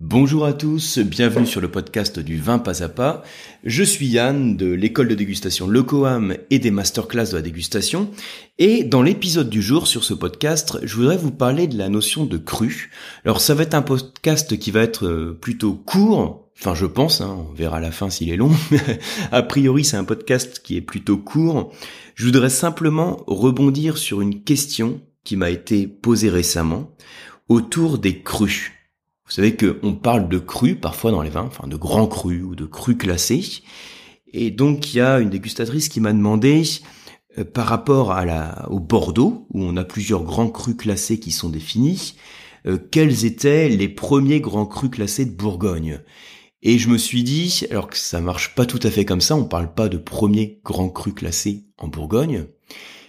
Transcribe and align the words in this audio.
Bonjour 0.00 0.44
à 0.44 0.52
tous, 0.52 1.00
bienvenue 1.00 1.44
sur 1.44 1.60
le 1.60 1.72
podcast 1.72 2.20
du 2.20 2.38
vin 2.38 2.60
pas 2.60 2.84
à 2.84 2.88
pas. 2.88 3.24
Je 3.64 3.82
suis 3.82 4.06
Yann 4.06 4.56
de 4.56 4.66
l'école 4.66 5.08
de 5.08 5.16
dégustation 5.16 5.66
Le 5.66 5.82
Coam 5.82 6.36
et 6.50 6.60
des 6.60 6.70
masterclass 6.70 7.30
de 7.30 7.34
la 7.34 7.42
dégustation. 7.42 8.08
Et 8.58 8.84
dans 8.84 9.02
l'épisode 9.02 9.50
du 9.50 9.60
jour 9.60 9.88
sur 9.88 10.04
ce 10.04 10.14
podcast, 10.14 10.78
je 10.84 10.94
voudrais 10.94 11.16
vous 11.16 11.32
parler 11.32 11.66
de 11.66 11.76
la 11.76 11.88
notion 11.88 12.26
de 12.26 12.38
cru. 12.38 12.92
Alors 13.24 13.40
ça 13.40 13.54
va 13.54 13.64
être 13.64 13.74
un 13.74 13.82
podcast 13.82 14.56
qui 14.56 14.70
va 14.70 14.82
être 14.82 15.04
euh, 15.04 15.36
plutôt 15.40 15.72
court, 15.72 16.48
enfin 16.56 16.76
je 16.76 16.86
pense, 16.86 17.20
hein, 17.20 17.36
on 17.50 17.52
verra 17.52 17.78
à 17.78 17.80
la 17.80 17.90
fin 17.90 18.08
s'il 18.08 18.30
est 18.30 18.36
long. 18.36 18.52
a 19.32 19.42
priori 19.42 19.84
c'est 19.84 19.96
un 19.96 20.04
podcast 20.04 20.60
qui 20.62 20.76
est 20.76 20.80
plutôt 20.80 21.18
court. 21.18 21.72
Je 22.14 22.24
voudrais 22.24 22.50
simplement 22.50 23.24
rebondir 23.26 23.98
sur 23.98 24.20
une 24.20 24.44
question 24.44 25.00
qui 25.24 25.34
m'a 25.34 25.50
été 25.50 25.88
posée 25.88 26.30
récemment 26.30 26.94
autour 27.48 27.98
des 27.98 28.22
crus. 28.22 28.77
Vous 29.28 29.34
savez 29.34 29.56
qu'on 29.56 29.94
parle 29.94 30.30
de 30.30 30.38
crus 30.38 30.78
parfois 30.80 31.10
dans 31.10 31.20
les 31.20 31.28
vins, 31.28 31.44
enfin 31.46 31.68
de 31.68 31.76
grands 31.76 32.06
crus 32.06 32.42
ou 32.42 32.54
de 32.54 32.64
crus 32.64 32.96
classés. 32.96 33.62
Et 34.32 34.50
donc 34.50 34.94
il 34.94 34.96
y 34.96 35.00
a 35.02 35.20
une 35.20 35.28
dégustatrice 35.28 35.90
qui 35.90 36.00
m'a 36.00 36.14
demandé 36.14 36.62
euh, 37.38 37.44
par 37.44 37.66
rapport 37.66 38.16
au 38.70 38.80
Bordeaux, 38.80 39.46
où 39.52 39.62
on 39.62 39.76
a 39.76 39.84
plusieurs 39.84 40.24
grands 40.24 40.48
crus 40.48 40.76
classés 40.76 41.20
qui 41.20 41.30
sont 41.30 41.50
définis, 41.50 42.14
euh, 42.66 42.78
quels 42.90 43.26
étaient 43.26 43.68
les 43.68 43.90
premiers 43.90 44.40
grands 44.40 44.66
crus 44.66 44.90
classés 44.90 45.26
de 45.26 45.36
Bourgogne? 45.36 46.00
Et 46.62 46.78
je 46.78 46.88
me 46.88 46.96
suis 46.96 47.22
dit, 47.22 47.64
alors 47.70 47.88
que 47.88 47.98
ça 47.98 48.22
marche 48.22 48.54
pas 48.54 48.64
tout 48.64 48.80
à 48.82 48.90
fait 48.90 49.04
comme 49.04 49.20
ça, 49.20 49.36
on 49.36 49.44
parle 49.44 49.74
pas 49.74 49.90
de 49.90 49.98
premiers 49.98 50.60
grands 50.64 50.88
crus 50.88 51.14
classés 51.14 51.66
en 51.76 51.88
Bourgogne, 51.88 52.46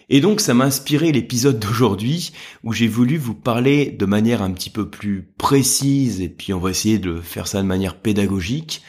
et 0.09 0.21
donc 0.21 0.41
ça 0.41 0.53
m'a 0.53 0.65
inspiré 0.65 1.11
l'épisode 1.11 1.59
d'aujourd'hui 1.59 2.31
où 2.63 2.73
j'ai 2.73 2.87
voulu 2.87 3.17
vous 3.17 3.35
parler 3.35 3.91
de 3.91 4.05
manière 4.05 4.41
un 4.41 4.51
petit 4.51 4.69
peu 4.69 4.89
plus 4.89 5.29
précise, 5.37 6.21
et 6.21 6.29
puis 6.29 6.53
on 6.53 6.59
va 6.59 6.71
essayer 6.71 6.99
de 6.99 7.21
faire 7.21 7.47
ça 7.47 7.61
de 7.61 7.67
manière 7.67 7.99
pédagogique, 7.99 8.81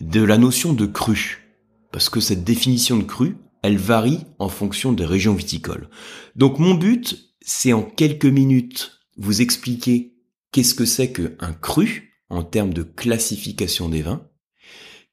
de 0.00 0.22
la 0.22 0.38
notion 0.38 0.72
de 0.72 0.86
cru. 0.86 1.48
Parce 1.92 2.08
que 2.08 2.20
cette 2.20 2.44
définition 2.44 2.96
de 2.96 3.02
cru, 3.02 3.36
elle 3.62 3.78
varie 3.78 4.20
en 4.38 4.48
fonction 4.48 4.92
des 4.92 5.04
régions 5.04 5.34
viticoles. 5.34 5.88
Donc 6.36 6.58
mon 6.58 6.74
but, 6.74 7.34
c'est 7.40 7.72
en 7.72 7.82
quelques 7.82 8.26
minutes 8.26 9.00
vous 9.16 9.42
expliquer 9.42 10.14
qu'est-ce 10.52 10.74
que 10.74 10.84
c'est 10.84 11.12
qu'un 11.12 11.52
cru 11.52 12.14
en 12.28 12.44
termes 12.44 12.72
de 12.72 12.82
classification 12.82 13.88
des 13.88 14.02
vins, 14.02 14.22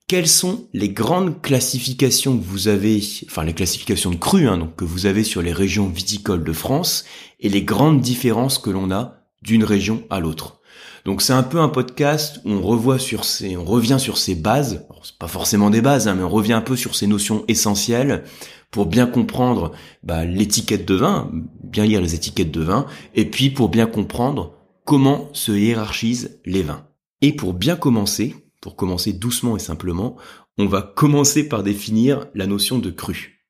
quelles 0.07 0.27
sont 0.27 0.69
les 0.73 0.89
grandes 0.89 1.41
classifications 1.41 2.37
que 2.37 2.43
vous 2.43 2.69
avez, 2.69 3.01
enfin 3.25 3.43
les 3.43 3.53
classifications 3.53 4.09
de 4.09 4.15
crues 4.15 4.47
hein, 4.47 4.57
donc, 4.57 4.75
que 4.77 4.85
vous 4.85 5.05
avez 5.05 5.23
sur 5.23 5.41
les 5.41 5.51
régions 5.51 5.87
viticoles 5.87 6.45
de 6.45 6.53
France 6.53 7.03
et 7.41 7.49
les 7.49 7.63
grandes 7.63 7.99
différences 7.99 8.57
que 8.57 8.69
l'on 8.69 8.89
a 8.89 9.17
d'une 9.41 9.65
région 9.65 10.03
à 10.09 10.21
l'autre? 10.21 10.61
Donc 11.03 11.21
c'est 11.21 11.33
un 11.33 11.43
peu 11.43 11.59
un 11.59 11.67
podcast 11.67 12.39
où 12.45 12.51
on 12.51 12.61
revoit 12.61 12.99
sur 12.99 13.25
ces, 13.25 13.57
on 13.57 13.65
revient 13.65 13.97
sur 13.99 14.17
ces 14.17 14.35
bases, 14.35 14.85
c'est 15.03 15.17
pas 15.17 15.27
forcément 15.27 15.69
des 15.69 15.81
bases, 15.81 16.07
hein, 16.07 16.15
mais 16.15 16.23
on 16.23 16.29
revient 16.29 16.53
un 16.53 16.61
peu 16.61 16.77
sur 16.77 16.95
ces 16.95 17.07
notions 17.07 17.43
essentielles 17.49 18.23
pour 18.71 18.85
bien 18.85 19.07
comprendre 19.07 19.73
bah, 20.03 20.23
l'étiquette 20.23 20.87
de 20.87 20.95
vin, 20.95 21.29
bien 21.63 21.85
lire 21.85 22.01
les 22.01 22.15
étiquettes 22.15 22.51
de 22.51 22.61
vin, 22.61 22.85
et 23.13 23.25
puis 23.25 23.49
pour 23.49 23.67
bien 23.69 23.87
comprendre 23.87 24.53
comment 24.85 25.29
se 25.33 25.51
hiérarchisent 25.51 26.39
les 26.45 26.63
vins. 26.63 26.85
Et 27.21 27.33
pour 27.33 27.53
bien 27.53 27.75
commencer, 27.75 28.35
pour 28.61 28.75
commencer 28.75 29.13
doucement 29.13 29.55
et 29.55 29.59
simplement, 29.59 30.17
on 30.57 30.65
va 30.65 30.81
commencer 30.81 31.47
par 31.47 31.63
définir 31.63 32.27
la 32.33 32.47
notion 32.47 32.79
de 32.79 32.89
cru. 32.89 33.45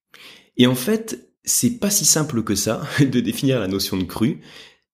Et 0.57 0.67
en 0.67 0.75
fait, 0.75 1.33
c'est 1.43 1.79
pas 1.79 1.89
si 1.89 2.05
simple 2.05 2.43
que 2.43 2.55
ça 2.55 2.81
de 2.99 3.19
définir 3.19 3.59
la 3.59 3.67
notion 3.67 3.97
de 3.97 4.03
cru, 4.03 4.41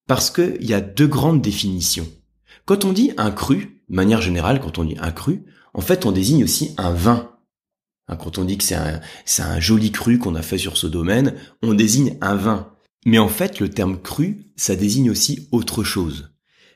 parce 0.08 0.30
qu'il 0.30 0.66
y 0.66 0.73
a 0.73 0.81
deux 0.81 1.08
grandes 1.08 1.42
définitions. 1.42 2.08
Quand 2.66 2.86
on 2.86 2.94
dit 2.94 3.11
un 3.17 3.31
cru, 3.31 3.81
de 3.89 3.95
manière 3.95 4.22
générale, 4.22 4.59
quand 4.59 4.78
on 4.78 4.83
dit 4.83 4.97
un 5.00 5.11
cru, 5.11 5.45
en 5.73 5.81
fait, 5.81 6.05
on 6.05 6.11
désigne 6.11 6.44
aussi 6.44 6.73
un 6.77 6.92
vin. 6.92 7.31
Hein, 8.08 8.16
quand 8.17 8.38
on 8.38 8.45
dit 8.45 8.58
que 8.58 8.64
c'est 8.64 8.75
un, 8.75 9.02
c'est 9.25 9.42
un 9.42 9.59
joli 9.59 9.92
cru 9.92 10.20
qu'on 10.20 10.36
a 10.36 10.42
fait 10.42 10.58
sur 10.58 10.77
ce 10.77 10.88
domaine, 10.88 11.36
on 11.61 11.73
désigne 11.73 12.17
un 12.21 12.36
vin. 12.36 12.73
Mais 13.05 13.17
en 13.17 13.30
fait, 13.30 13.59
le 13.59 13.70
terme 13.70 13.99
cru, 13.99 14.52
ça 14.55 14.76
désigne 14.76 15.09
aussi 15.09 15.48
autre 15.52 15.83
chose 15.83 16.33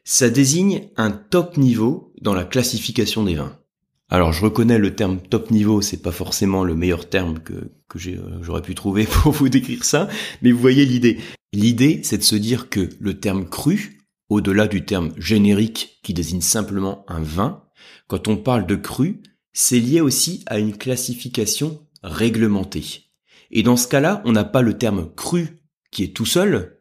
ça 0.09 0.29
désigne 0.29 0.88
un 0.95 1.12
top 1.12 1.57
niveau 1.57 2.13
dans 2.22 2.34
la 2.34 2.45
classification 2.45 3.25
des 3.25 3.35
vins. 3.35 3.59
Alors 4.07 4.31
je 4.31 4.41
reconnais 4.41 4.78
le 4.78 4.95
terme 4.95 5.19
top 5.19 5.51
niveau, 5.51 5.81
c'est 5.81 6.01
pas 6.01 6.13
forcément 6.13 6.63
le 6.63 6.75
meilleur 6.75 7.09
terme 7.09 7.40
que, 7.40 7.73
que 7.90 7.97
euh, 8.07 8.41
j'aurais 8.41 8.62
pu 8.62 8.73
trouver 8.73 9.03
pour 9.23 9.34
vous 9.34 9.50
décrire 9.50 9.84
ça, 9.84 10.07
mais 10.41 10.53
vous 10.53 10.62
voyez 10.62 10.85
l'idée. 10.85 11.18
L'idée, 11.51 12.00
c'est 12.06 12.19
de 12.19 12.23
se 12.23 12.38
dire 12.38 12.69
que 12.69 12.90
le 13.01 13.19
terme 13.19 13.50
cru, 13.50 14.00
au-delà 14.29 14.69
du 14.69 14.85
terme 14.85 15.12
générique 15.18 16.00
qui 16.03 16.13
désigne 16.13 16.39
simplement 16.39 17.03
un 17.09 17.19
vin, 17.19 17.66
quand 18.07 18.29
on 18.29 18.38
parle 18.38 18.66
de 18.66 18.75
cru, 18.75 19.22
c'est 19.51 19.79
lié 19.79 20.00
aussi 20.00 20.45
à 20.45 20.57
une 20.57 20.78
classification 20.78 21.85
réglementée. 22.01 23.12
Et 23.51 23.62
dans 23.62 23.75
ce 23.75 23.89
cas-là, 23.89 24.22
on 24.24 24.31
n'a 24.31 24.45
pas 24.45 24.62
le 24.62 24.78
terme 24.78 25.13
cru 25.18 25.59
qui 25.91 26.03
est 26.03 26.16
tout 26.16 26.25
seul, 26.25 26.76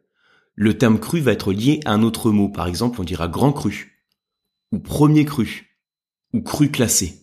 le 0.56 0.76
terme 0.76 0.98
cru 0.98 1.20
va 1.20 1.32
être 1.32 1.52
lié 1.52 1.80
à 1.84 1.92
un 1.92 2.02
autre 2.02 2.30
mot. 2.32 2.48
Par 2.48 2.66
exemple, 2.66 3.00
on 3.00 3.04
dira 3.04 3.28
grand 3.28 3.52
cru, 3.52 4.02
ou 4.72 4.80
premier 4.80 5.24
cru, 5.24 5.78
ou 6.32 6.40
cru 6.40 6.70
classé. 6.70 7.22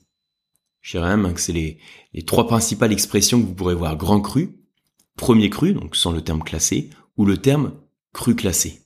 Je 0.81 0.97
dirais 0.97 1.17
même 1.17 1.33
que 1.33 1.41
c'est 1.41 1.53
les, 1.53 1.79
trois 2.25 2.47
principales 2.47 2.93
expressions 2.93 3.41
que 3.41 3.47
vous 3.47 3.55
pourrez 3.55 3.75
voir. 3.75 3.97
Grand 3.97 4.21
cru, 4.21 4.59
premier 5.17 5.49
cru, 5.49 5.73
donc 5.73 5.95
sans 5.95 6.11
le 6.11 6.21
terme 6.21 6.43
classé, 6.43 6.91
ou 7.17 7.25
le 7.25 7.37
terme 7.37 7.73
cru 8.13 8.35
classé. 8.35 8.81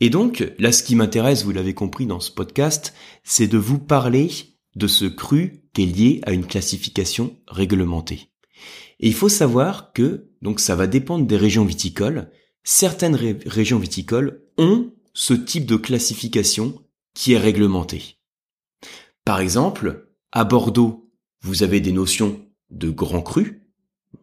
Et 0.00 0.10
donc, 0.10 0.52
là, 0.58 0.72
ce 0.72 0.82
qui 0.82 0.96
m'intéresse, 0.96 1.44
vous 1.44 1.52
l'avez 1.52 1.74
compris 1.74 2.06
dans 2.06 2.20
ce 2.20 2.30
podcast, 2.30 2.94
c'est 3.22 3.48
de 3.48 3.58
vous 3.58 3.78
parler 3.78 4.30
de 4.76 4.86
ce 4.86 5.04
cru 5.04 5.64
qui 5.72 5.82
est 5.82 5.86
lié 5.86 6.20
à 6.24 6.32
une 6.32 6.46
classification 6.46 7.36
réglementée. 7.46 8.30
Et 9.00 9.08
il 9.08 9.14
faut 9.14 9.28
savoir 9.28 9.92
que, 9.92 10.30
donc 10.42 10.58
ça 10.58 10.74
va 10.74 10.86
dépendre 10.86 11.26
des 11.26 11.36
régions 11.36 11.64
viticoles, 11.64 12.30
certaines 12.68 13.16
régions 13.46 13.78
viticoles 13.78 14.42
ont 14.58 14.90
ce 15.14 15.32
type 15.32 15.64
de 15.64 15.76
classification 15.76 16.74
qui 17.14 17.32
est 17.32 17.38
réglementé. 17.38 18.18
Par 19.24 19.40
exemple, 19.40 20.10
à 20.32 20.44
Bordeaux, 20.44 21.10
vous 21.40 21.62
avez 21.62 21.80
des 21.80 21.92
notions 21.92 22.42
de 22.70 22.90
grand 22.90 23.22
cru, 23.22 23.62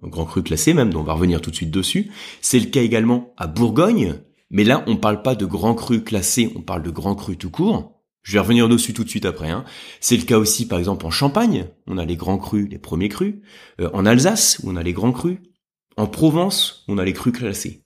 grand 0.04 0.26
cru 0.26 0.44
classé 0.44 0.76
même, 0.76 0.92
dont 0.92 1.00
on 1.00 1.06
va 1.06 1.14
revenir 1.14 1.42
tout 1.42 1.50
de 1.50 1.56
suite 1.56 1.72
dessus. 1.72 2.12
C'est 2.40 2.60
le 2.60 2.68
cas 2.68 2.84
également 2.84 3.34
à 3.36 3.48
Bourgogne, 3.48 4.20
mais 4.52 4.64
là 4.64 4.84
on 4.86 4.92
ne 4.92 5.00
parle 5.00 5.24
pas 5.24 5.34
de 5.34 5.48
grand 5.48 5.74
cru 5.74 6.04
classé, 6.04 6.54
on 6.56 6.62
parle 6.62 6.84
de 6.84 6.92
grand 6.92 7.16
cru 7.16 7.38
tout 7.38 7.50
court. 7.50 8.00
Je 8.22 8.34
vais 8.34 8.40
revenir 8.40 8.70
dessus 8.70 8.94
tout 8.94 9.04
de 9.04 9.10
suite 9.10 9.26
après. 9.26 9.50
Hein. 9.50 9.66
C'est 10.02 10.18
le 10.18 10.24
cas 10.24 10.38
aussi 10.38 10.68
par 10.68 10.78
exemple 10.78 11.08
en 11.08 11.12
Champagne, 11.12 11.66
on 11.88 11.98
a 11.98 12.06
les 12.06 12.16
grands 12.16 12.38
crus, 12.38 12.70
les 12.70 12.78
premiers 12.78 13.10
crus. 13.10 13.38
Euh, 13.82 13.90
en 13.94 14.06
Alsace, 14.06 14.62
on 14.64 14.76
a 14.76 14.84
les 14.84 14.94
grands 14.94 15.14
crus. 15.14 15.40
En 15.98 16.06
Provence, 16.06 16.86
on 16.88 17.00
a 17.00 17.06
les 17.06 17.14
crus 17.14 17.34
classés 17.34 17.85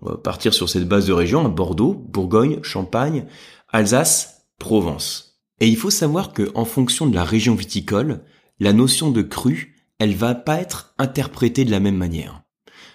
on 0.00 0.06
va 0.06 0.16
partir 0.16 0.54
sur 0.54 0.68
cette 0.68 0.88
base 0.88 1.06
de 1.06 1.12
région, 1.12 1.48
Bordeaux, 1.48 1.94
Bourgogne, 1.94 2.58
Champagne, 2.62 3.26
Alsace, 3.70 4.46
Provence. 4.58 5.40
Et 5.60 5.68
il 5.68 5.76
faut 5.76 5.90
savoir 5.90 6.32
que 6.32 6.50
en 6.54 6.64
fonction 6.64 7.06
de 7.06 7.14
la 7.14 7.24
région 7.24 7.54
viticole, 7.54 8.20
la 8.60 8.72
notion 8.72 9.10
de 9.10 9.22
cru, 9.22 9.76
elle 9.98 10.14
va 10.14 10.34
pas 10.34 10.60
être 10.60 10.94
interprétée 10.98 11.64
de 11.64 11.70
la 11.70 11.80
même 11.80 11.96
manière. 11.96 12.42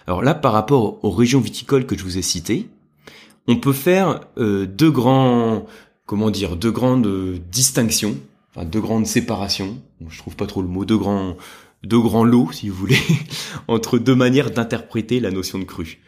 Alors 0.06 0.22
là, 0.22 0.34
par 0.34 0.52
rapport 0.52 1.04
aux 1.04 1.10
régions 1.10 1.40
viticoles 1.40 1.86
que 1.86 1.96
je 1.96 2.04
vous 2.04 2.18
ai 2.18 2.22
citées, 2.22 2.68
on 3.46 3.56
peut 3.56 3.72
faire 3.72 4.20
euh, 4.38 4.66
deux 4.66 4.90
grands, 4.90 5.66
comment 6.06 6.30
dire, 6.30 6.56
deux 6.56 6.70
grandes 6.70 7.06
euh, 7.06 7.38
distinctions, 7.50 8.16
deux 8.64 8.80
grandes 8.80 9.06
séparations. 9.06 9.80
Je 10.08 10.18
trouve 10.18 10.36
pas 10.36 10.46
trop 10.46 10.62
le 10.62 10.68
mot, 10.68 10.84
deux 10.84 10.98
grands, 10.98 11.36
deux 11.82 12.00
grands 12.00 12.24
lots, 12.24 12.50
si 12.52 12.68
vous 12.68 12.76
voulez, 12.76 12.98
entre 13.68 13.98
deux 13.98 14.14
manières 14.14 14.50
d'interpréter 14.50 15.20
la 15.20 15.30
notion 15.30 15.58
de 15.58 15.64
cru. 15.64 16.00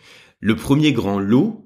Le 0.44 0.56
premier 0.56 0.92
grand 0.92 1.20
lot, 1.20 1.64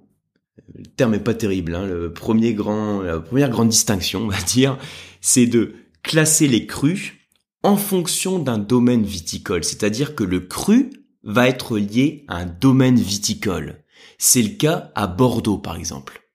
le 0.74 0.84
terme 0.84 1.14
est 1.14 1.18
pas 1.18 1.32
terrible, 1.32 1.74
hein, 1.74 1.86
le 1.86 2.12
premier 2.12 2.52
grand, 2.52 3.00
la 3.00 3.20
première 3.20 3.48
grande 3.48 3.70
distinction, 3.70 4.20
on 4.24 4.28
va 4.28 4.42
dire, 4.42 4.76
c'est 5.22 5.46
de 5.46 5.72
classer 6.02 6.46
les 6.46 6.66
crus 6.66 7.14
en 7.62 7.78
fonction 7.78 8.38
d'un 8.38 8.58
domaine 8.58 9.02
viticole. 9.02 9.64
C'est-à-dire 9.64 10.14
que 10.14 10.24
le 10.24 10.40
cru 10.40 10.90
va 11.22 11.48
être 11.48 11.78
lié 11.78 12.26
à 12.28 12.36
un 12.36 12.44
domaine 12.44 13.00
viticole. 13.00 13.82
C'est 14.18 14.42
le 14.42 14.50
cas 14.50 14.92
à 14.94 15.06
Bordeaux, 15.06 15.56
par 15.56 15.76
exemple. 15.76 16.28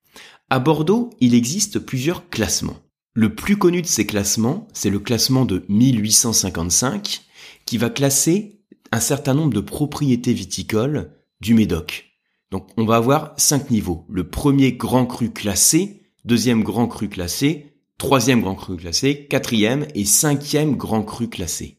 À 0.49 0.57
Bordeaux, 0.57 1.11
il 1.19 1.35
existe 1.35 1.77
plusieurs 1.77 2.27
classements. 2.29 2.79
Le 3.13 3.35
plus 3.35 3.57
connu 3.57 3.83
de 3.83 3.87
ces 3.87 4.07
classements, 4.07 4.67
c'est 4.73 4.89
le 4.89 4.99
classement 4.99 5.45
de 5.45 5.63
1855, 5.69 7.21
qui 7.67 7.77
va 7.77 7.91
classer 7.91 8.63
un 8.91 8.99
certain 8.99 9.35
nombre 9.35 9.53
de 9.53 9.59
propriétés 9.59 10.33
viticoles 10.33 11.11
du 11.39 11.53
Médoc. 11.53 12.10
Donc 12.51 12.67
on 12.77 12.85
va 12.85 12.97
avoir 12.97 13.33
cinq 13.37 13.71
niveaux. 13.71 14.05
Le 14.09 14.27
premier 14.29 14.73
grand 14.73 15.05
cru 15.05 15.31
classé, 15.31 16.03
deuxième 16.25 16.63
grand 16.63 16.87
cru 16.87 17.09
classé, 17.09 17.73
troisième 17.97 18.41
grand 18.41 18.55
cru 18.55 18.75
classé, 18.75 19.25
quatrième 19.25 19.87
et 19.95 20.05
cinquième 20.05 20.75
grand 20.75 21.03
cru 21.03 21.29
classé. 21.29 21.77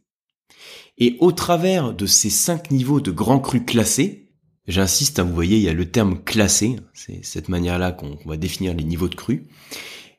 Et 0.98 1.16
au 1.20 1.32
travers 1.32 1.94
de 1.94 2.06
ces 2.06 2.30
cinq 2.30 2.70
niveaux 2.70 3.00
de 3.00 3.10
grand 3.10 3.38
cru 3.38 3.64
classé, 3.64 4.30
j'insiste, 4.66 5.18
hein, 5.18 5.24
vous 5.24 5.34
voyez, 5.34 5.56
il 5.56 5.62
y 5.62 5.68
a 5.68 5.74
le 5.74 5.90
terme 5.90 6.22
classé, 6.22 6.76
c'est 6.94 7.24
cette 7.24 7.48
manière-là 7.48 7.92
qu'on 7.92 8.18
va 8.24 8.36
définir 8.36 8.74
les 8.74 8.84
niveaux 8.84 9.08
de 9.08 9.14
cru, 9.14 9.48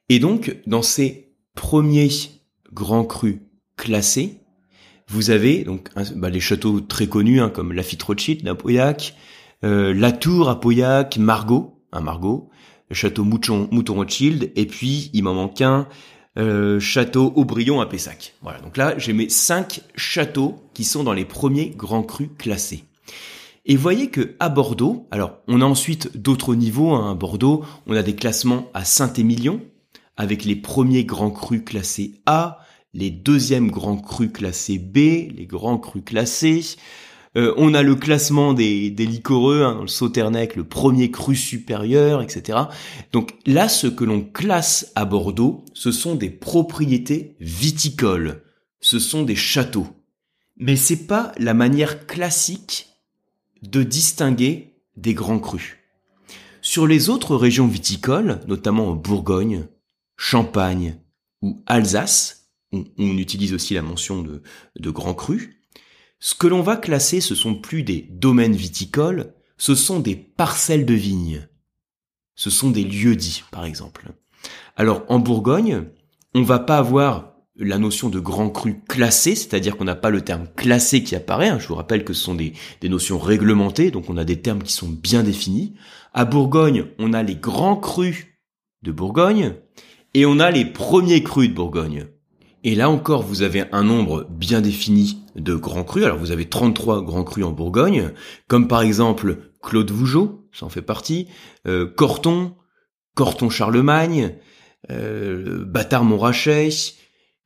Et 0.09 0.19
donc, 0.19 0.57
dans 0.67 0.81
ces 0.81 1.33
premiers 1.55 2.09
grands 2.73 3.05
crus 3.05 3.39
classés, 3.77 4.39
vous 5.07 5.29
avez 5.29 5.63
donc 5.63 5.89
bah, 6.15 6.29
les 6.29 6.39
châteaux 6.39 6.81
très 6.81 7.07
connus 7.07 7.39
hein, 7.39 7.49
comme 7.49 7.73
Lafitte 7.73 8.03
Rothschild 8.03 8.47
euh, 8.47 8.93
La 9.63 10.11
Tour 10.11 10.49
à 10.49 10.59
Pauillac, 10.59 11.17
Margot, 11.17 11.79
un 11.93 12.01
le 12.01 12.95
château 12.95 13.23
Mouton, 13.23 13.67
Mouton 13.71 13.95
Rothschild, 13.95 14.51
et 14.55 14.65
puis 14.65 15.09
il 15.13 15.23
m'en 15.23 15.33
manque 15.33 15.61
un, 15.61 15.87
euh, 16.37 16.79
château 16.79 17.31
Aubryon 17.35 17.79
à 17.79 17.85
Pessac. 17.85 18.33
Voilà, 18.41 18.59
donc 18.59 18.75
là 18.75 18.97
j'ai 18.97 19.13
mes 19.13 19.29
cinq 19.29 19.81
châteaux 19.95 20.55
qui 20.73 20.83
sont 20.83 21.03
dans 21.03 21.13
les 21.13 21.25
premiers 21.25 21.69
grands 21.69 22.03
crus 22.03 22.29
classés. 22.37 22.83
Et 23.65 23.75
voyez 23.77 24.07
que 24.09 24.35
à 24.39 24.49
Bordeaux, 24.49 25.07
alors 25.11 25.37
on 25.47 25.61
a 25.61 25.65
ensuite 25.65 26.17
d'autres 26.17 26.55
niveaux. 26.55 26.93
Hein, 26.93 27.11
à 27.11 27.13
Bordeaux, 27.13 27.63
on 27.87 27.95
a 27.95 28.03
des 28.03 28.15
classements 28.15 28.69
à 28.73 28.83
Saint-Émilion 28.83 29.61
avec 30.17 30.43
les 30.43 30.55
premiers 30.55 31.05
grands 31.05 31.31
crus 31.31 31.63
classés 31.63 32.15
A, 32.25 32.59
les 32.93 33.09
deuxièmes 33.11 33.71
grands 33.71 33.97
crus 33.97 34.31
classés 34.31 34.79
B, 34.79 34.97
les 35.35 35.47
grands 35.47 35.77
crus 35.77 36.03
classés. 36.03 36.61
Euh, 37.35 37.53
on 37.57 37.73
a 37.73 37.81
le 37.81 37.95
classement 37.95 38.53
des, 38.53 38.91
des 38.91 39.05
liquoreux, 39.05 39.63
hein, 39.63 39.79
le 39.81 39.87
Sauternec, 39.87 40.55
le 40.55 40.63
premier 40.63 41.09
cru 41.09 41.35
supérieur, 41.35 42.21
etc. 42.21 42.59
Donc 43.11 43.33
là, 43.45 43.69
ce 43.69 43.87
que 43.87 44.03
l'on 44.03 44.21
classe 44.21 44.91
à 44.95 45.05
Bordeaux, 45.05 45.65
ce 45.73 45.91
sont 45.91 46.15
des 46.15 46.29
propriétés 46.29 47.35
viticoles, 47.39 48.43
ce 48.81 48.99
sont 48.99 49.23
des 49.23 49.35
châteaux. 49.35 49.87
Mais 50.57 50.75
c'est 50.75 51.07
pas 51.07 51.31
la 51.37 51.55
manière 51.55 52.05
classique 52.05 52.89
de 53.63 53.81
distinguer 53.81 54.75
des 54.95 55.15
grands 55.15 55.39
crus. 55.39 55.77
Sur 56.61 56.85
les 56.85 57.09
autres 57.09 57.35
régions 57.35 57.67
viticoles, 57.67 58.39
notamment 58.47 58.89
en 58.89 58.95
Bourgogne, 58.95 59.67
Champagne 60.15 60.99
ou 61.41 61.61
Alsace, 61.65 62.51
où 62.71 62.83
on 62.97 63.17
utilise 63.17 63.53
aussi 63.53 63.73
la 63.73 63.81
mention 63.81 64.21
de, 64.21 64.43
de 64.79 64.89
grands 64.89 65.13
crus, 65.13 65.49
ce 66.25 66.35
que 66.35 66.47
l'on 66.47 66.61
va 66.61 66.77
classer, 66.77 67.19
ce 67.19 67.35
sont 67.35 67.53
plus 67.53 67.83
des 67.83 68.07
domaines 68.09 68.55
viticoles, 68.55 69.33
ce 69.57 69.75
sont 69.75 69.99
des 69.99 70.15
parcelles 70.15 70.85
de 70.85 70.93
vignes. 70.93 71.49
Ce 72.33 72.49
sont 72.49 72.71
des 72.71 72.85
lieux 72.85 73.17
dits, 73.17 73.43
par 73.51 73.65
exemple. 73.65 74.13
Alors, 74.77 75.03
en 75.09 75.19
Bourgogne, 75.19 75.83
on 76.33 76.43
va 76.43 76.59
pas 76.59 76.77
avoir 76.77 77.33
la 77.57 77.77
notion 77.77 78.07
de 78.07 78.21
grand 78.21 78.49
cru 78.49 78.79
classé, 78.87 79.35
c'est-à-dire 79.35 79.75
qu'on 79.75 79.83
n'a 79.83 79.97
pas 79.97 80.11
le 80.11 80.21
terme 80.21 80.47
classé 80.55 81.03
qui 81.03 81.13
apparaît. 81.13 81.49
Hein. 81.49 81.59
Je 81.59 81.67
vous 81.67 81.75
rappelle 81.75 82.05
que 82.05 82.13
ce 82.13 82.23
sont 82.23 82.35
des, 82.35 82.53
des, 82.79 82.87
notions 82.87 83.19
réglementées, 83.19 83.91
donc 83.91 84.09
on 84.09 84.15
a 84.15 84.23
des 84.23 84.39
termes 84.39 84.63
qui 84.63 84.71
sont 84.71 84.87
bien 84.87 85.23
définis. 85.23 85.73
À 86.13 86.23
Bourgogne, 86.23 86.85
on 86.99 87.11
a 87.11 87.21
les 87.21 87.35
grands 87.35 87.75
crus 87.75 88.27
de 88.81 88.93
Bourgogne 88.93 89.55
et 90.13 90.25
on 90.25 90.39
a 90.39 90.51
les 90.51 90.63
premiers 90.63 91.21
crus 91.21 91.49
de 91.49 91.53
Bourgogne. 91.53 92.05
Et 92.63 92.75
là 92.75 92.89
encore, 92.89 93.23
vous 93.23 93.41
avez 93.41 93.65
un 93.73 93.83
nombre 93.83 94.25
bien 94.29 94.61
défini 94.61 95.22
de 95.35 95.55
grands 95.55 95.83
crus. 95.83 96.05
Alors 96.05 96.17
vous 96.17 96.31
avez 96.31 96.45
33 96.45 97.01
grands 97.03 97.23
crus 97.23 97.45
en 97.45 97.51
Bourgogne, 97.51 98.11
comme 98.47 98.67
par 98.67 98.81
exemple 98.81 99.37
Claude 99.61 99.91
Vougeot, 99.91 100.47
ça 100.51 100.65
en 100.65 100.69
fait 100.69 100.81
partie, 100.81 101.27
euh, 101.67 101.87
Corton, 101.87 102.55
Corton 103.15 103.49
Charlemagne, 103.49 104.35
euh, 104.91 105.63
Bâtard 105.65 106.03
Montrachet, 106.03 106.69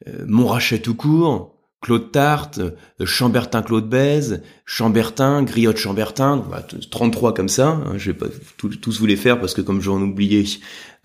euh, 0.08 0.26
Montrachet 0.28 0.80
tout 0.80 0.96
court, 0.96 1.58
Claude 1.82 2.12
Tarte, 2.12 2.60
euh, 2.60 3.06
Chambertin 3.06 3.62
Claude 3.62 3.88
Bèze, 3.88 4.42
Chambertin, 4.66 5.44
Griotte 5.44 5.78
Chambertin, 5.78 6.44
33 6.90 7.34
comme 7.34 7.50
ça, 7.50 7.70
hein, 7.70 7.94
je 7.98 8.12
vais 8.12 8.18
pas 8.18 8.26
tous 8.58 9.00
vous 9.00 9.06
les 9.06 9.16
faire 9.16 9.40
parce 9.40 9.54
que 9.54 9.62
comme 9.62 9.82
j'en 9.82 10.02
oublié 10.02 10.46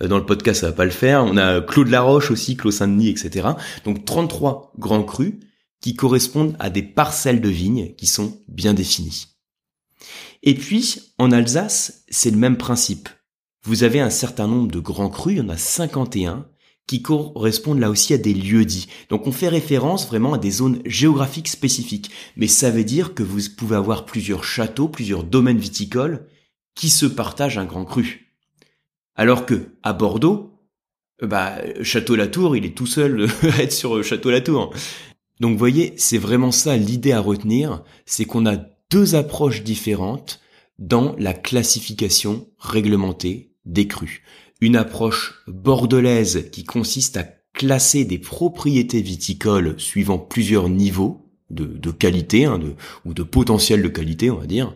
euh, 0.02 0.08
dans 0.08 0.19
le 0.19 0.25
podcast, 0.25 0.62
ça 0.62 0.69
va 0.69 0.73
pas 0.73 0.84
le 0.84 0.90
faire. 0.90 1.25
On 1.25 1.37
a 1.37 1.61
Claude 1.61 1.88
Laroche 1.88 2.31
aussi, 2.31 2.56
Claude 2.56 2.73
Saint-Denis, 2.73 3.11
etc. 3.11 3.49
Donc 3.84 4.05
33 4.05 4.73
grands 4.79 5.05
crus 5.05 5.34
qui 5.82 5.94
correspondent 5.94 6.56
à 6.58 6.70
des 6.70 6.82
parcelles 6.82 7.43
de 7.43 7.50
vignes 7.50 7.93
qui 7.96 8.06
sont 8.06 8.40
bien 8.49 8.73
définies. 8.73 9.26
Et 10.43 10.55
puis, 10.55 11.12
en 11.19 11.31
Alsace, 11.31 12.05
c'est 12.08 12.31
le 12.31 12.38
même 12.38 12.56
principe. 12.56 13.11
Vous 13.64 13.84
avez 13.84 14.00
un 14.00 14.11
certain 14.11 14.49
nombre 14.49 14.73
de 14.73 14.81
grands 14.81 15.11
crus, 15.11 15.34
il 15.34 15.38
y 15.38 15.43
en 15.43 15.49
a 15.50 15.56
51, 15.56 16.46
qui 16.87 17.02
correspondent 17.02 17.79
là 17.79 17.90
aussi 17.90 18.12
à 18.12 18.19
des 18.19 18.34
lieux 18.34 18.64
dits. 18.64 18.88
Donc 19.08 19.26
on 19.26 19.32
fait 19.32 19.49
référence 19.49 20.06
vraiment 20.06 20.34
à 20.34 20.38
des 20.38 20.50
zones 20.50 20.82
géographiques 20.84 21.49
spécifiques. 21.49 22.11
Mais 22.37 22.49
ça 22.49 22.70
veut 22.70 22.84
dire 22.84 23.14
que 23.14 23.23
vous 23.23 23.40
pouvez 23.56 23.76
avoir 23.76 24.05
plusieurs 24.05 24.44
châteaux, 24.44 24.88
plusieurs 24.88 25.25
domaines 25.25 25.58
viticoles 25.58 26.26
qui 26.75 26.90
se 26.90 27.06
partagent 27.06 27.58
un 27.58 27.67
grand 27.67 27.84
cru. 27.84 28.34
Alors 29.14 29.46
que 29.46 29.70
à 29.82 29.93
Bordeaux, 29.93 30.50
bah 31.23 31.58
Château 31.82 32.17
Latour, 32.17 32.56
il 32.56 32.64
est 32.64 32.76
tout 32.76 32.87
seul 32.87 33.29
à 33.43 33.62
être 33.62 33.73
sur 33.73 34.02
Château 34.02 34.31
Latour. 34.31 34.75
Donc 35.40 35.52
vous 35.52 35.58
voyez, 35.58 35.94
c'est 35.96 36.19
vraiment 36.19 36.52
ça 36.52 36.76
l'idée 36.76 37.12
à 37.12 37.20
retenir, 37.20 37.82
c'est 38.06 38.25
qu'on 38.25 38.46
a 38.46 38.56
deux 38.90 39.14
approches 39.14 39.62
différentes 39.62 40.40
dans 40.79 41.14
la 41.19 41.34
classification 41.34 42.46
réglementée 42.58 43.52
des 43.64 43.87
crus 43.87 44.23
une 44.62 44.76
approche 44.76 45.43
bordelaise 45.49 46.49
qui 46.52 46.62
consiste 46.62 47.17
à 47.17 47.25
classer 47.52 48.05
des 48.05 48.19
propriétés 48.19 49.02
viticoles 49.02 49.75
suivant 49.76 50.19
plusieurs 50.19 50.69
niveaux 50.69 51.29
de, 51.50 51.90
qualité 51.90 52.46
hein, 52.46 52.61
ou 53.05 53.12
de 53.12 53.25
potentiel 53.25 53.82
de 53.82 53.88
qualité, 53.88 54.31
on 54.31 54.38
va 54.38 54.46
dire. 54.46 54.75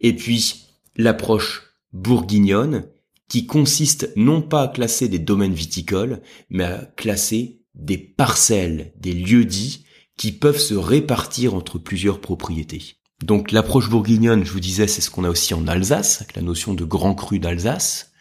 Et 0.00 0.16
puis 0.16 0.64
l'approche 0.96 1.74
bourguignonne 1.92 2.86
qui 3.28 3.46
consiste 3.46 4.10
non 4.16 4.40
pas 4.40 4.62
à 4.62 4.68
classer 4.68 5.08
des 5.08 5.18
domaines 5.18 5.52
viticoles, 5.52 6.22
mais 6.48 6.64
à 6.64 6.90
classer 6.96 7.60
des 7.74 7.98
parcelles, 7.98 8.94
des 8.98 9.12
lieux 9.12 9.44
dits 9.44 9.84
qui 10.18 10.32
peuvent 10.32 10.58
se 10.58 10.74
répartir 10.74 11.54
entre 11.54 11.78
plusieurs 11.78 12.20
propriétés. 12.20 12.96
Donc 13.24 13.50
l'approche 13.52 13.88
bourguignonne, 13.88 14.44
je 14.44 14.52
vous 14.52 14.60
disais, 14.60 14.86
c'est 14.86 15.00
ce 15.00 15.10
qu'on 15.10 15.24
a 15.24 15.30
aussi 15.30 15.54
en 15.54 15.66
Alsace, 15.66 16.20
avec 16.20 16.36
la 16.36 16.42
notion 16.42 16.74
de 16.74 16.84
grand 16.84 17.14
cru 17.14 17.38
d'Alsace. 17.38 18.12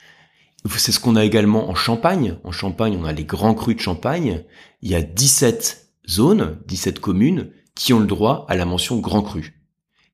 C'est 0.78 0.92
ce 0.92 1.00
qu'on 1.00 1.16
a 1.16 1.26
également 1.26 1.70
en 1.70 1.76
Champagne. 1.76 2.38
En 2.44 2.52
Champagne, 2.52 2.98
on 3.00 3.06
a 3.06 3.14
les 3.14 3.26
grands 3.26 3.54
crus 3.54 3.76
de 3.76 3.82
Champagne. 3.82 4.44
Il 4.82 4.90
y 4.90 4.96
a 4.96 5.02
17 5.02 5.92
zones, 6.10 6.60
17 6.68 7.00
communes 7.00 7.52
qui 7.76 7.94
ont 7.94 8.00
le 8.00 8.08
droit 8.08 8.46
à 8.48 8.56
la 8.56 8.66
mention 8.66 8.98
grand 9.00 9.22
cru. 9.22 9.62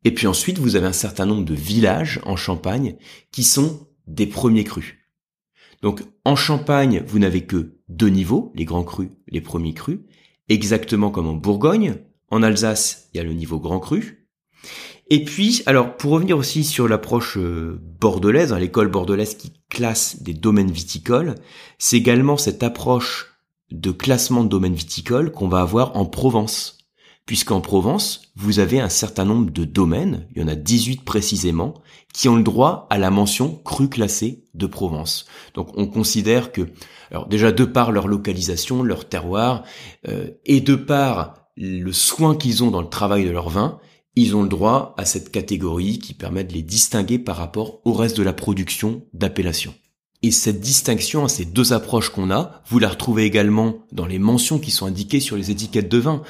Et 0.03 0.13
puis 0.13 0.27
ensuite, 0.27 0.59
vous 0.59 0.75
avez 0.75 0.88
un 0.88 0.94
certain 0.94 1.25
nombre 1.25 1.45
de 1.45 1.53
villages 1.53 2.19
en 2.24 2.36
Champagne 2.36 2.95
qui 3.31 3.44
sont 3.44 3.88
des 4.07 4.27
premiers 4.27 4.65
crus. 4.65 4.95
Donc 5.81 6.01
en 6.24 6.36
Champagne, 6.36 7.03
vous 7.07 7.19
n'avez 7.19 7.45
que 7.45 7.77
deux 7.89 8.09
niveaux, 8.09 8.51
les 8.56 8.65
grands 8.65 8.83
crus, 8.83 9.09
les 9.27 9.41
premiers 9.41 9.74
crus, 9.74 10.00
exactement 10.49 11.12
comme 11.12 11.27
en 11.27 11.33
Bourgogne. 11.33 11.95
En 12.29 12.43
Alsace, 12.43 13.09
il 13.13 13.17
y 13.17 13.19
a 13.19 13.23
le 13.23 13.33
niveau 13.33 13.59
grand 13.59 13.79
cru. 13.79 14.27
Et 15.09 15.23
puis, 15.25 15.62
alors, 15.65 15.97
pour 15.97 16.12
revenir 16.12 16.38
aussi 16.38 16.63
sur 16.63 16.88
l'approche 16.88 17.38
euh, 17.38 17.79
bordelaise, 18.00 18.53
hein, 18.53 18.59
l'école 18.59 18.88
bordelaise 18.88 19.35
qui 19.35 19.53
classe 19.69 20.23
des 20.23 20.33
domaines 20.33 20.71
viticoles, 20.71 21.35
c'est 21.77 21.97
également 21.97 22.38
cette 22.38 22.63
approche 22.63 23.38
de 23.71 23.91
classement 23.91 24.43
de 24.43 24.50
domaines 24.50 24.73
viticoles 24.73 25.31
qu'on 25.31 25.50
va 25.50 25.62
avoir 25.62 25.95
en 25.97 26.05
Provence. 26.05 26.77
Puisqu'en 27.25 27.62
Provence, 27.62 28.34
vous 28.36 28.60
avez 28.60 28.82
un 28.82 28.89
certain 28.89 29.24
nombre 29.24 29.50
de 29.50 29.63
domaines, 29.63 30.27
il 30.36 30.42
y 30.42 30.44
en 30.44 30.50
a 30.50 30.56
18 30.56 31.06
précisément, 31.06 31.75
qui 32.13 32.27
ont 32.27 32.36
le 32.36 32.44
droit 32.44 32.86
à 32.89 32.98
la 32.98 33.12
mention 33.12 33.62
cru 33.63 33.88
classée 33.88 34.44
de 34.53 34.65
Provence. 34.65 35.25
Donc 35.53 35.70
on 35.75 35.88
considère 35.88 36.51
que, 36.51 36.68
alors 37.12 37.27
déjà 37.27 37.53
de 37.53 37.63
par 37.63 37.94
leur 37.94 38.10
localisation, 38.10 38.84
leur 38.84 39.08
terroir, 39.08 39.63
euh, 40.08 40.32
et 40.46 40.60
de 40.60 40.75
par 40.75 41.48
le 41.56 41.94
soin 41.94 42.36
qu'ils 42.36 42.63
ont 42.63 42.72
dans 42.72 42.82
le 42.82 42.89
travail 42.89 43.24
de 43.24 43.32
leur 43.32 43.50
vin, 43.50 43.80
ils 44.15 44.36
ont 44.36 44.44
le 44.44 44.50
droit 44.50 44.94
à 44.98 45.06
cette 45.06 45.32
catégorie 45.32 46.00
qui 46.00 46.13
permet 46.13 46.44
de 46.44 46.53
les 46.53 46.62
distinguer 46.62 47.20
par 47.20 47.38
rapport 47.38 47.80
au 47.86 47.94
reste 47.94 48.18
de 48.18 48.24
la 48.24 48.34
production 48.34 49.06
d'appellation. 49.13 49.74
Et 50.22 50.32
cette 50.32 50.62
distinction, 50.62 51.27
ces 51.27 51.46
deux 51.46 51.74
approches 51.74 52.10
qu'on 52.10 52.32
a, 52.32 52.62
vous 52.68 52.80
la 52.80 52.89
retrouvez 52.89 53.25
également 53.25 53.86
dans 53.92 54.06
les 54.06 54.20
mentions 54.20 54.58
qui 54.58 54.72
sont 54.72 54.86
indiquées 54.86 55.20
sur 55.20 55.36
les 55.36 55.51
étiquettes 55.51 55.89
de 55.89 55.98
vin. 55.98 56.22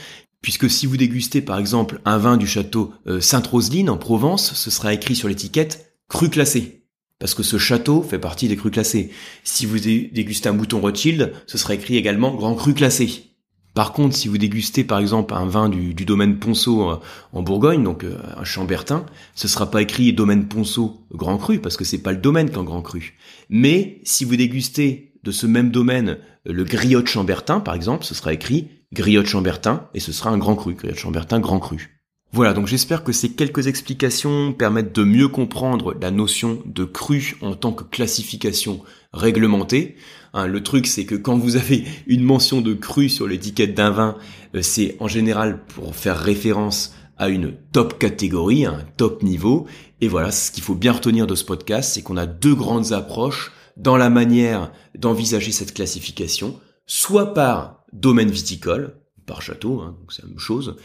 Puisque 0.44 0.70
si 0.70 0.86
vous 0.86 0.98
dégustez 0.98 1.42
par 1.42 1.58
exemple 1.58 2.00
un 2.06 2.20
vin 2.20 2.38
du 2.38 2.46
château 2.46 2.94
euh, 3.08 3.20
Sainte-Roseline 3.20 3.90
en 3.90 3.98
Provence, 3.98 4.54
ce 4.54 4.70
sera 4.70 4.94
écrit 4.94 5.16
sur 5.16 5.30
l'étiquette 5.30 5.96
cru 6.10 6.30
classé. 6.30 6.84
Parce 7.18 7.34
que 7.34 7.44
ce 7.44 7.58
château 7.58 8.04
fait 8.04 8.20
partie 8.20 8.50
des 8.50 8.58
crus 8.58 8.74
classés. 8.74 9.10
Si 9.46 9.66
vous 9.66 9.80
dégustez 9.80 10.50
un 10.50 10.54
mouton 10.54 10.82
Rothschild, 10.82 11.34
ce 11.48 11.58
sera 11.58 11.74
écrit 11.74 11.96
également 11.96 12.36
grand 12.36 12.54
cru 12.56 12.74
classé. 12.74 13.34
Par 13.74 13.94
contre, 13.94 14.16
si 14.16 14.28
vous 14.28 14.38
dégustez 14.38 14.84
par 14.84 15.00
exemple 15.00 15.34
un 15.34 15.46
vin 15.46 15.70
du, 15.70 15.94
domaine 15.94 16.38
Ponceau 16.38 16.90
euh, 16.90 17.00
en 17.32 17.42
Bourgogne, 17.42 17.84
donc 17.84 18.04
euh, 18.04 18.18
un 18.38 18.44
Chambertin, 18.44 19.06
ce 19.36 19.48
sera 19.48 19.72
pas 19.72 19.82
écrit 19.82 20.14
domaine 20.14 20.48
Ponceau 20.48 21.06
Grand 21.12 21.38
Cru 21.38 21.60
parce 21.60 21.78
que 21.78 21.86
c'est 21.86 22.04
pas 22.04 22.12
le 22.12 22.20
domaine 22.20 22.52
qu'un 22.52 22.64
Grand 22.64 22.82
Cru. 22.82 23.18
Mais 23.50 24.02
si 24.04 24.26
vous 24.26 24.36
dégustez 24.36 25.14
de 25.24 25.32
ce 25.32 25.48
même 25.48 25.72
domaine 25.72 26.18
euh, 26.48 26.54
le 26.54 26.64
Griotte 26.66 27.08
Chambertin 27.08 27.62
par 27.62 27.74
exemple, 27.74 28.04
ce 28.04 28.14
sera 28.14 28.34
écrit 28.34 28.68
Griotte 28.94 29.26
Chambertin 29.26 29.88
et 29.94 30.00
ce 30.00 30.12
sera 30.12 30.30
un 30.30 30.38
Grand 30.38 30.56
Cru, 30.56 30.76
Griotte 30.76 30.98
Chambertin 30.98 31.40
Grand 31.40 31.60
Cru. 31.60 32.00
Voilà, 32.32 32.54
donc 32.54 32.66
j'espère 32.66 33.04
que 33.04 33.12
ces 33.12 33.34
quelques 33.34 33.68
explications 33.68 34.54
permettent 34.54 34.96
de 34.96 35.04
mieux 35.04 35.28
comprendre 35.28 35.96
la 36.02 36.10
notion 36.10 36.64
de 36.66 36.84
cru 36.84 37.38
en 37.42 37.54
tant 37.54 37.74
que 37.74 37.84
classification 37.84 38.82
réglementé. 39.14 39.98
Hein, 40.34 40.48
le 40.48 40.64
truc, 40.64 40.88
c'est 40.88 41.06
que 41.06 41.14
quand 41.14 41.38
vous 41.38 41.58
avez 41.58 41.84
une 42.08 42.24
mention 42.24 42.62
de 42.62 42.74
cru 42.74 43.08
sur 43.08 43.28
l'étiquette 43.28 43.76
d'un 43.76 43.92
vin, 43.92 44.18
euh, 44.56 44.64
c'est 44.64 44.98
en 45.00 45.08
général 45.08 45.64
pour 45.76 45.96
faire 45.96 46.18
référence 46.18 46.96
à 47.20 47.30
une 47.30 47.54
top 47.72 48.00
catégorie, 48.00 48.66
un 48.66 48.84
top 48.98 49.22
niveau. 49.22 49.68
Et 50.02 50.08
voilà, 50.08 50.32
ce 50.32 50.52
qu'il 50.52 50.64
faut 50.64 50.74
bien 50.74 50.94
retenir 50.94 51.28
de 51.28 51.36
ce 51.36 51.46
podcast, 51.46 51.94
c'est 51.94 52.02
qu'on 52.02 52.18
a 52.18 52.26
deux 52.26 52.56
grandes 52.56 52.94
approches 52.94 53.52
dans 53.78 53.96
la 53.96 54.10
manière 54.10 54.72
d'envisager 54.98 55.52
cette 55.52 55.76
classification, 55.76 56.60
soit 56.88 57.36
par 57.36 57.83
domaine 57.94 58.32
viticole, 58.32 58.98
par 59.26 59.42
château, 59.42 59.80
hein, 59.80 59.98
c'est 60.10 60.24
la 60.24 60.30
même 60.30 60.40
chose, 60.40 60.76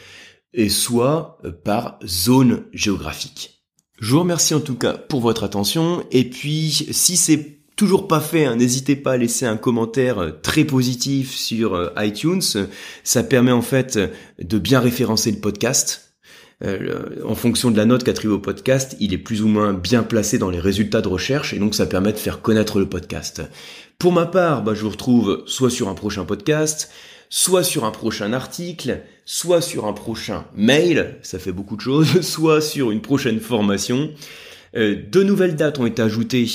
et 0.55 0.69
soit 0.69 1.39
euh, 1.45 1.53
par 1.53 1.99
zone 2.05 2.65
géographique. 2.73 3.65
Je 4.01 4.13
vous 4.13 4.21
remercie 4.21 4.55
en 4.55 4.61
tout 4.61 4.77
cas 4.77 4.95
pour 4.95 5.21
votre 5.21 5.45
attention, 5.45 6.05
et 6.13 6.29
puis 6.29 6.71
si 6.71 7.17
c'est 7.17 7.59
toujours 7.77 8.09
pas 8.09 8.21
fait, 8.21 8.45
hein, 8.45 8.57
n'hésitez 8.57 8.97
pas 8.97 9.13
à 9.13 9.17
laisser 9.17 9.47
un 9.47 9.57
commentaire 9.57 10.19
euh, 10.19 10.31
très 10.31 10.65
positif 10.65 11.35
sur 11.35 11.75
euh, 11.75 11.91
iTunes, 11.99 12.43
ça 13.03 13.23
permet 13.25 13.53
en 13.53 13.63
fait 13.63 13.99
de 14.39 14.59
bien 14.59 14.81
référencer 14.81 15.31
le 15.33 15.39
podcast, 15.39 16.08
en 16.63 17.35
fonction 17.37 17.71
de 17.71 17.77
la 17.77 17.85
note 17.85 18.03
qu'attribue 18.03 18.35
au 18.35 18.39
podcast, 18.41 18.97
il 18.99 19.13
est 19.15 19.19
plus 19.19 19.43
ou 19.43 19.49
moins 19.49 19.73
bien 19.73 20.03
placé 20.03 20.39
dans 20.39 20.51
les 20.51 20.59
résultats 20.59 21.01
de 21.01 21.09
recherche 21.09 21.55
et 21.55 21.59
donc 21.59 21.75
ça 21.75 21.87
permet 21.87 22.13
de 22.13 22.19
faire 22.19 22.43
connaître 22.43 22.81
le 22.81 22.87
podcast. 22.89 23.43
Pour 23.99 24.13
ma 24.13 24.27
part, 24.27 24.63
bah, 24.63 24.75
je 24.75 24.83
vous 24.83 24.91
retrouve 24.91 25.43
soit 25.47 25.71
sur 25.71 25.89
un 25.89 25.95
prochain 25.95 26.25
podcast, 26.25 26.91
soit 27.31 27.65
sur 27.65 27.85
un 27.85 27.91
prochain 27.91 28.33
article, 28.33 29.03
soit 29.25 29.61
sur 29.61 29.87
un 29.87 29.93
prochain 29.93 30.47
mail, 30.55 31.19
ça 31.23 31.39
fait 31.39 31.53
beaucoup 31.53 31.77
de 31.77 31.81
choses, 31.81 32.21
soit 32.23 32.61
sur 32.61 32.91
une 32.91 33.03
prochaine 33.03 33.41
formation. 33.41 34.11
Euh, 34.77 34.97
de 35.11 35.23
nouvelles 35.23 35.57
dates 35.57 35.79
ont 35.79 35.87
été 35.87 36.03
ajoutées 36.03 36.47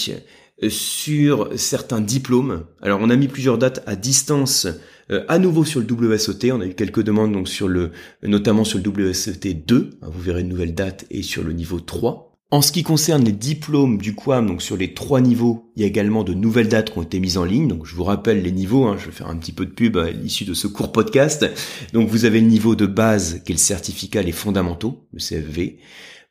euh, 0.64 0.70
sur 0.70 1.50
certains 1.56 2.02
diplômes. 2.02 2.66
Alors 2.82 3.00
on 3.02 3.10
a 3.10 3.16
mis 3.16 3.28
plusieurs 3.28 3.58
dates 3.58 3.84
à 3.86 3.96
distance 3.96 4.68
euh, 5.12 5.24
à 5.28 5.40
nouveau 5.40 5.66
sur 5.66 5.82
le 5.82 5.86
WSOT, 5.86 6.52
on 6.52 6.62
a 6.62 6.66
eu 6.66 6.74
quelques 6.74 7.04
demandes 7.04 7.34
donc 7.34 7.48
sur 7.48 7.68
le 7.68 7.92
notamment 8.24 8.64
sur 8.64 8.80
le 8.80 9.10
WSOT 9.10 9.54
2, 9.66 9.90
hein, 10.02 10.08
vous 10.12 10.22
verrez 10.22 10.42
une 10.42 10.50
nouvelle 10.50 10.74
date 10.74 11.06
et 11.12 11.24
sur 11.24 11.44
le 11.44 11.54
niveau 11.54 11.80
3. 11.80 12.34
En 12.54 12.62
ce 12.62 12.72
qui 12.72 12.84
concerne 12.84 13.24
les 13.24 13.32
diplômes 13.32 13.98
du 13.98 14.14
QAM, 14.14 14.46
donc 14.46 14.62
sur 14.62 14.78
les 14.78 14.94
trois 14.94 15.22
niveaux, 15.22 15.72
il 15.76 15.82
y 15.82 15.86
a 15.86 15.88
également 15.88 16.24
de 16.24 16.36
nouvelles 16.36 16.68
dates 16.68 16.92
qui 16.92 17.00
ont 17.00 17.02
été 17.02 17.20
mises 17.20 17.40
en 17.40 17.46
ligne. 17.46 17.68
Donc 17.68 17.88
je 17.88 17.96
vous 17.96 18.04
rappelle 18.04 18.44
les 18.44 18.52
niveaux, 18.52 18.86
hein, 18.86 18.96
je 19.00 19.08
vais 19.08 19.12
faire 19.12 19.28
un 19.28 19.38
petit 19.38 19.54
peu 19.54 19.66
de 19.66 19.72
pub 19.72 19.98
à 19.98 20.12
l'issue 20.12 20.46
de 20.46 20.54
ce 20.54 20.68
court 20.68 20.92
podcast. 20.92 21.50
Donc 21.94 22.10
vous 22.10 22.26
avez 22.26 22.40
le 22.40 22.46
niveau 22.46 22.76
de 22.76 22.86
base 22.86 23.42
qui 23.44 23.54
est 23.54 23.56
le 23.56 23.60
certificat 23.60 24.22
les 24.22 24.32
fondamentaux, 24.32 25.08
le 25.14 25.18
CFV. 25.18 25.80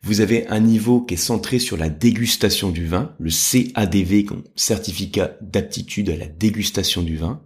Vous 0.04 0.20
avez 0.20 0.48
un 0.48 0.58
niveau 0.58 1.00
qui 1.00 1.14
est 1.14 1.16
centré 1.16 1.60
sur 1.60 1.76
la 1.76 1.88
dégustation 1.88 2.70
du 2.70 2.86
vin, 2.86 3.14
le 3.20 3.30
CADV, 3.30 4.26
certificat 4.56 5.36
d'aptitude 5.40 6.10
à 6.10 6.16
la 6.16 6.26
dégustation 6.26 7.02
du 7.02 7.16
vin. 7.16 7.40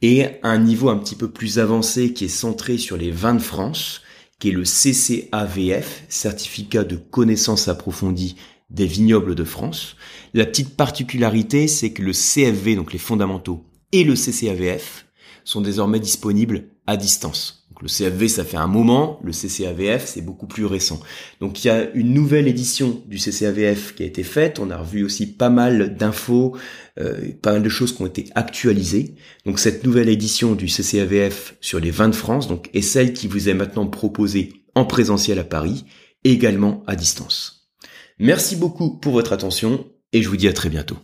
Et 0.00 0.26
un 0.44 0.58
niveau 0.58 0.90
un 0.90 0.96
petit 0.96 1.16
peu 1.16 1.28
plus 1.28 1.58
avancé 1.58 2.12
qui 2.12 2.26
est 2.26 2.28
centré 2.28 2.78
sur 2.78 2.96
les 2.96 3.10
vins 3.10 3.34
de 3.34 3.40
France, 3.40 4.02
qui 4.38 4.50
est 4.50 4.52
le 4.52 4.62
CCAVF, 4.62 6.04
certificat 6.08 6.84
de 6.84 6.94
connaissance 6.94 7.66
approfondie 7.66 8.36
des 8.70 8.86
vignobles 8.86 9.34
de 9.34 9.42
France. 9.42 9.96
La 10.34 10.46
petite 10.46 10.76
particularité, 10.76 11.66
c'est 11.66 11.92
que 11.92 12.02
le 12.02 12.12
CFV, 12.12 12.76
donc 12.76 12.92
les 12.92 13.00
fondamentaux, 13.00 13.64
et 13.90 14.04
le 14.04 14.14
CCAVF 14.14 15.06
sont 15.42 15.62
désormais 15.62 15.98
disponibles 15.98 16.68
à 16.86 16.96
distance 16.96 17.67
le 17.82 17.88
CFV, 17.88 18.28
ça 18.28 18.44
fait 18.44 18.56
un 18.56 18.66
moment, 18.66 19.20
le 19.22 19.32
CCAVF, 19.32 20.06
c'est 20.06 20.22
beaucoup 20.22 20.46
plus 20.46 20.64
récent. 20.64 21.00
Donc 21.40 21.64
il 21.64 21.68
y 21.68 21.70
a 21.70 21.90
une 21.92 22.12
nouvelle 22.12 22.48
édition 22.48 23.02
du 23.06 23.18
CCAVF 23.18 23.94
qui 23.94 24.02
a 24.02 24.06
été 24.06 24.22
faite, 24.22 24.58
on 24.58 24.70
a 24.70 24.76
revu 24.76 25.04
aussi 25.04 25.26
pas 25.26 25.50
mal 25.50 25.96
d'infos, 25.96 26.56
euh, 26.98 27.32
pas 27.40 27.52
mal 27.52 27.62
de 27.62 27.68
choses 27.68 27.94
qui 27.94 28.02
ont 28.02 28.06
été 28.06 28.26
actualisées. 28.34 29.14
Donc 29.46 29.58
cette 29.58 29.84
nouvelle 29.84 30.08
édition 30.08 30.54
du 30.54 30.66
CCAVF 30.66 31.56
sur 31.60 31.80
les 31.80 31.90
vins 31.90 32.08
de 32.08 32.14
France 32.14 32.48
donc, 32.48 32.68
est 32.74 32.82
celle 32.82 33.12
qui 33.12 33.28
vous 33.28 33.48
est 33.48 33.54
maintenant 33.54 33.86
proposée 33.86 34.64
en 34.74 34.84
présentiel 34.84 35.38
à 35.38 35.44
Paris, 35.44 35.84
également 36.24 36.82
à 36.86 36.96
distance. 36.96 37.70
Merci 38.18 38.56
beaucoup 38.56 38.98
pour 38.98 39.12
votre 39.12 39.32
attention 39.32 39.86
et 40.12 40.22
je 40.22 40.28
vous 40.28 40.36
dis 40.36 40.48
à 40.48 40.52
très 40.52 40.68
bientôt. 40.68 40.96